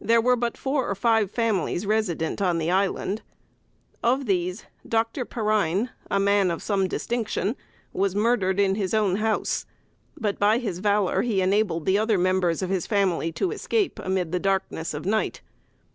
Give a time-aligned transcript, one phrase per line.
[0.00, 3.20] There were but four or five families resident on the island.
[4.02, 5.26] Of these, Dr.
[5.26, 7.54] Perrine, a man of some distinction,
[7.92, 9.66] was murdered in his own house;
[10.16, 14.32] but, by his valor, he enabled the other members of his family to escape, amid
[14.32, 15.42] the darkness of night.